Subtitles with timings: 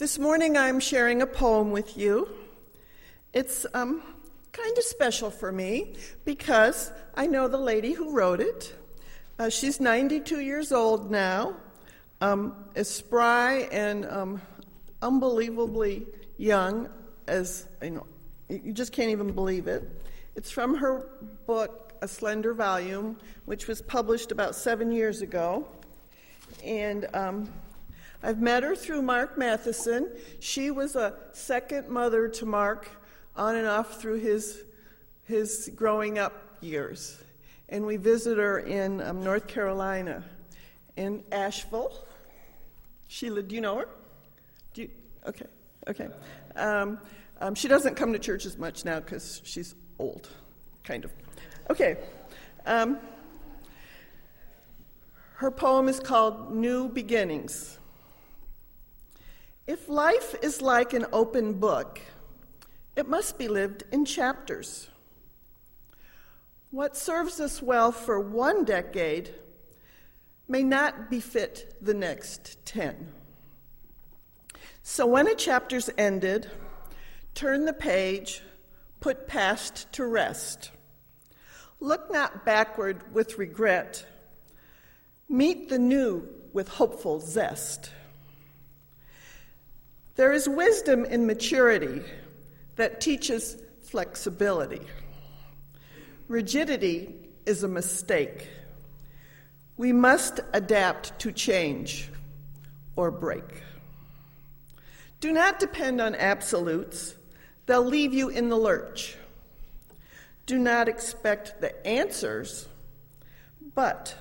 [0.00, 2.26] This morning I'm sharing a poem with you.
[3.34, 4.02] It's um,
[4.50, 5.94] kind of special for me
[6.24, 8.74] because I know the lady who wrote it.
[9.38, 11.54] Uh, she's 92 years old now,
[12.22, 14.40] um, as spry and um,
[15.02, 16.06] unbelievably
[16.38, 16.88] young
[17.28, 18.06] as you know.
[18.48, 20.02] You just can't even believe it.
[20.34, 21.10] It's from her
[21.46, 25.68] book, A Slender Volume, which was published about seven years ago.
[26.64, 27.52] And um,
[28.22, 30.10] I've met her through Mark Matheson.
[30.40, 32.88] She was a second mother to Mark
[33.34, 34.62] on and off through his,
[35.24, 37.18] his growing up years.
[37.70, 40.22] And we visit her in um, North Carolina,
[40.96, 41.92] in Asheville.
[43.06, 43.88] Sheila, do you know her?
[44.74, 44.90] Do you,
[45.26, 45.46] okay,
[45.88, 46.08] okay.
[46.56, 46.98] Um,
[47.40, 50.28] um, she doesn't come to church as much now because she's old,
[50.84, 51.12] kind of.
[51.70, 51.96] Okay.
[52.66, 52.98] Um,
[55.36, 57.78] her poem is called New Beginnings.
[59.70, 62.00] If life is like an open book,
[62.96, 64.88] it must be lived in chapters.
[66.72, 69.32] What serves us well for one decade
[70.48, 73.12] may not befit the next ten.
[74.82, 76.50] So when a chapter's ended,
[77.34, 78.42] turn the page,
[78.98, 80.72] put past to rest.
[81.78, 84.04] Look not backward with regret,
[85.28, 87.92] meet the new with hopeful zest.
[90.20, 92.02] There is wisdom in maturity
[92.76, 94.82] that teaches flexibility.
[96.28, 97.14] Rigidity
[97.46, 98.46] is a mistake.
[99.78, 102.10] We must adapt to change
[102.96, 103.62] or break.
[105.20, 107.14] Do not depend on absolutes,
[107.64, 109.16] they'll leave you in the lurch.
[110.44, 112.68] Do not expect the answers,
[113.74, 114.14] but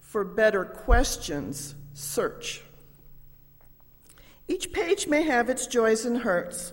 [0.00, 2.64] for better questions, search.
[4.50, 6.72] Each page may have its joys and hurts,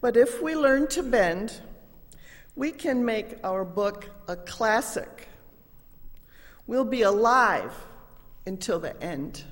[0.00, 1.60] but if we learn to bend,
[2.56, 5.28] we can make our book a classic.
[6.66, 7.72] We'll be alive
[8.44, 9.44] until the end.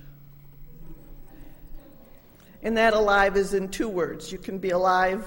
[2.60, 4.32] And that alive is in two words.
[4.32, 5.24] You can be alive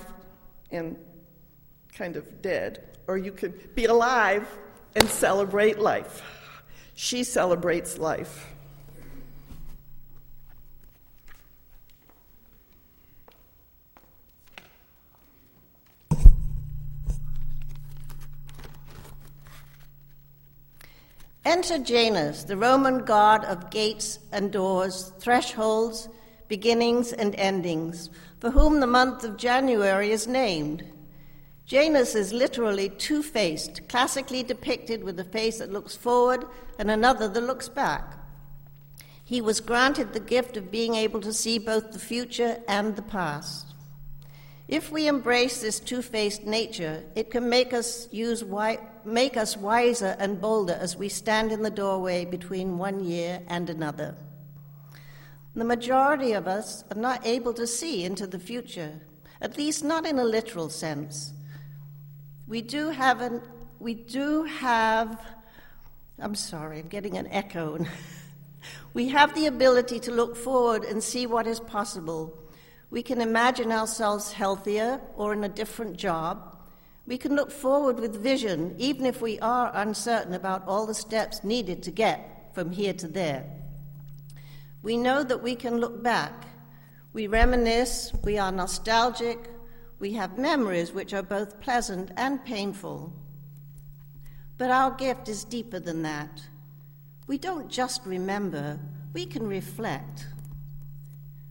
[0.69, 0.97] and
[1.93, 4.45] kind of dead, or you can be alive
[4.97, 6.21] and celebrate life.
[6.93, 8.53] She celebrates life.
[21.47, 26.09] Enter Janus, the Roman god of gates and doors, thresholds,
[26.49, 28.09] beginnings and endings,
[28.41, 30.83] for whom the month of January is named.
[31.65, 36.43] Janus is literally two faced, classically depicted with a face that looks forward
[36.79, 38.17] and another that looks back.
[39.23, 43.01] He was granted the gift of being able to see both the future and the
[43.01, 43.73] past.
[44.67, 49.55] If we embrace this two faced nature, it can make us, use wi- make us
[49.55, 54.17] wiser and bolder as we stand in the doorway between one year and another.
[55.55, 58.99] The majority of us are not able to see into the future,
[59.39, 61.31] at least not in a literal sense.
[62.45, 63.41] We do have an,
[63.79, 65.17] we do have,
[66.19, 67.77] I'm sorry, I'm getting an echo.
[68.93, 72.37] we have the ability to look forward and see what is possible
[72.89, 76.57] we can imagine ourselves healthier or in a different job.
[77.05, 81.43] We can look forward with vision, even if we are uncertain about all the steps
[81.43, 83.45] needed to get from here to there.
[84.81, 86.45] We know that we can look back.
[87.13, 89.49] We reminisce, we are nostalgic,
[89.99, 93.11] we have memories which are both pleasant and painful.
[94.57, 96.41] But our gift is deeper than that.
[97.25, 98.79] We don't just remember,
[99.13, 100.27] we can reflect.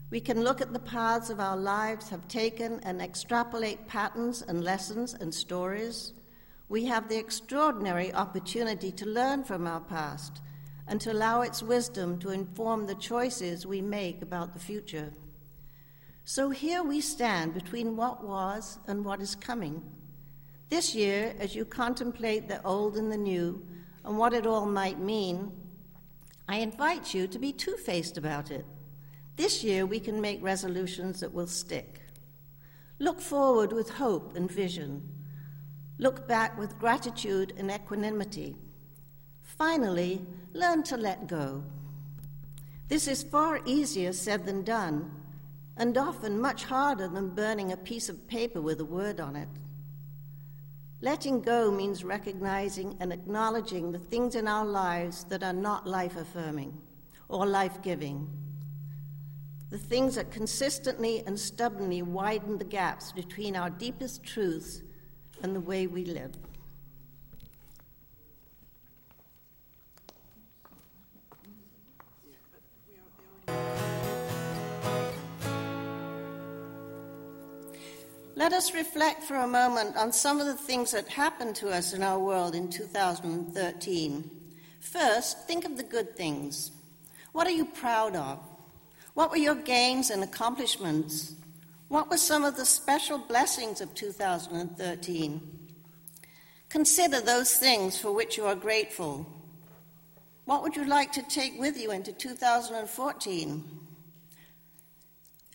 [0.08, 4.62] We can look at the paths of our lives have taken and extrapolate patterns and
[4.62, 6.12] lessons and stories.
[6.68, 10.42] We have the extraordinary opportunity to learn from our past
[10.86, 15.12] and to allow its wisdom to inform the choices we make about the future.
[16.24, 19.82] So here we stand between what was and what is coming.
[20.68, 23.64] This year, as you contemplate the old and the new
[24.04, 25.50] and what it all might mean,
[26.48, 28.64] I invite you to be two faced about it.
[29.36, 32.00] This year, we can make resolutions that will stick.
[32.98, 35.06] Look forward with hope and vision.
[35.98, 38.56] Look back with gratitude and equanimity.
[39.42, 40.24] Finally,
[40.54, 41.62] learn to let go.
[42.88, 45.10] This is far easier said than done,
[45.76, 49.48] and often much harder than burning a piece of paper with a word on it.
[51.02, 56.16] Letting go means recognizing and acknowledging the things in our lives that are not life
[56.16, 56.80] affirming
[57.28, 58.30] or life giving
[59.70, 64.82] the things that consistently and stubbornly widen the gaps between our deepest truths
[65.42, 66.32] and the way we live.
[78.36, 81.94] Let us reflect for a moment on some of the things that happened to us
[81.94, 84.30] in our world in 2013.
[84.78, 86.70] First, think of the good things.
[87.32, 88.38] What are you proud of?
[89.16, 91.32] What were your gains and accomplishments?
[91.88, 95.40] What were some of the special blessings of 2013?
[96.68, 99.26] Consider those things for which you are grateful.
[100.44, 103.64] What would you like to take with you into 2014?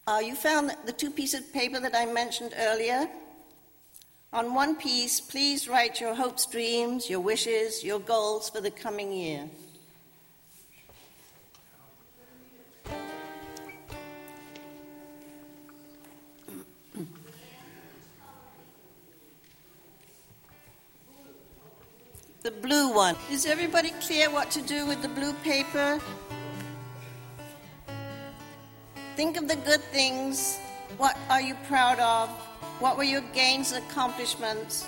[0.08, 3.08] Uh, you found the two pieces of paper that I mentioned earlier.
[4.34, 9.12] On one piece, please write your hopes, dreams, your wishes, your goals for the coming
[9.12, 9.48] year.
[22.44, 23.16] The blue one.
[23.30, 26.00] Is everybody clear what to do with the blue paper?
[29.16, 30.58] Think of the good things.
[30.98, 32.30] What are you proud of?
[32.80, 34.88] What were your gains and accomplishments?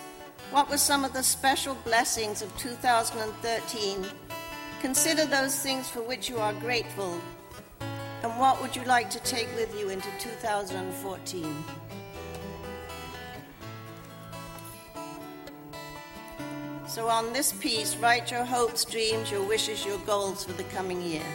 [0.49, 4.05] What were some of the special blessings of 2013?
[4.81, 7.19] Consider those things for which you are grateful.
[8.23, 11.63] And what would you like to take with you into 2014?
[16.93, 21.01] So, on this piece, write your hopes, dreams, your wishes, your goals for the coming
[21.01, 21.25] year.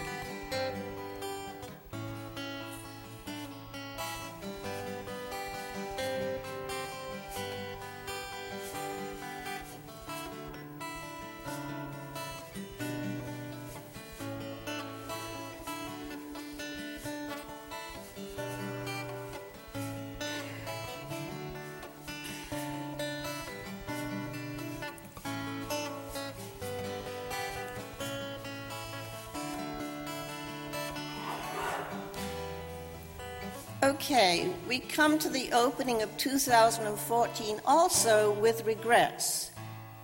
[33.88, 39.50] Okay, we come to the opening of 2014 also with regrets.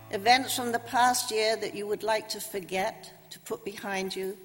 [0.09, 4.35] Events from the past year that you would like to forget, to put behind you,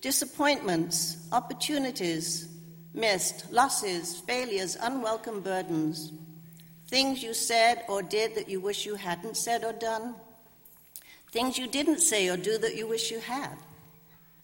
[0.00, 2.48] disappointments, opportunities
[2.92, 6.10] missed, losses, failures, unwelcome burdens,
[6.88, 10.12] things you said or did that you wish you hadn't said or done,
[11.30, 13.54] things you didn't say or do that you wish you had,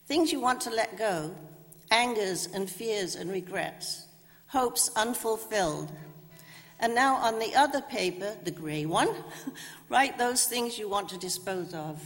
[0.07, 1.35] things you want to let go,
[1.91, 4.07] angers and fears and regrets
[4.55, 5.91] hopes unfulfilled.
[6.79, 9.13] And now on the other paper, the gray one,
[9.89, 12.01] write those things you want to dispose of.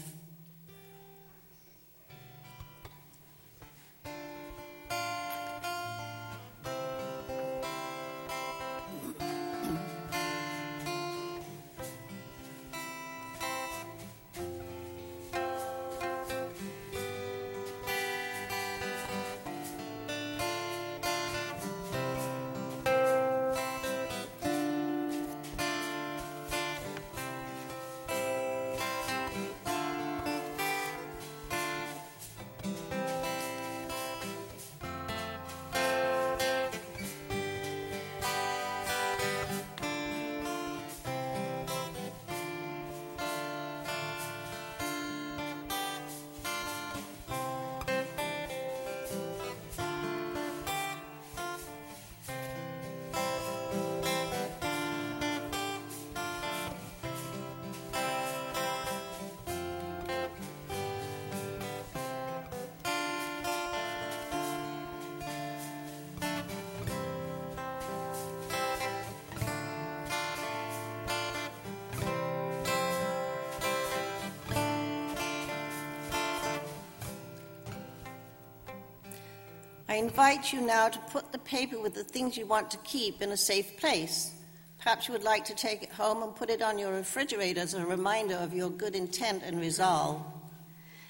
[79.98, 83.30] Invite you now to put the paper with the things you want to keep in
[83.30, 84.32] a safe place.
[84.78, 87.74] Perhaps you would like to take it home and put it on your refrigerator as
[87.74, 90.22] a reminder of your good intent and resolve.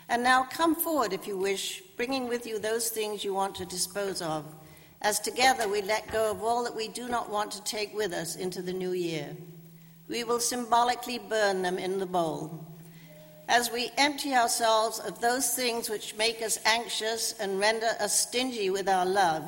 [0.09, 3.66] And now come forward if you wish, bringing with you those things you want to
[3.66, 4.45] dispose of,
[5.02, 8.12] as together we let go of all that we do not want to take with
[8.12, 9.37] us into the new year.
[10.09, 12.67] We will symbolically burn them in the bowl
[13.49, 18.71] as we empty ourselves of those things which make us anxious and render us stingy
[18.71, 19.43] with our love,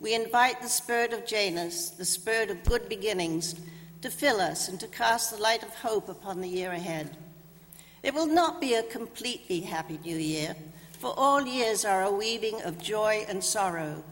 [0.00, 3.56] we invite the spirit of Janus, the spirit of good beginnings,
[4.00, 7.16] to fill us and to cast the light of hope upon the year ahead.
[8.02, 10.56] It will not be a completely happy new year,
[10.98, 14.02] for all years are a weaving of joy and sorrow.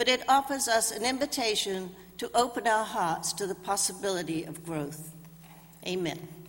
[0.00, 5.12] but it offers us an invitation to open our hearts to the possibility of growth.
[5.86, 6.39] Amen.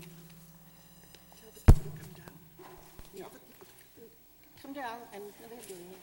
[4.82, 6.01] Come down and they're doing it.